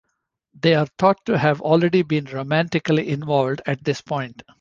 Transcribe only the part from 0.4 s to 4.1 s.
They are thought to have already been romantically involved at this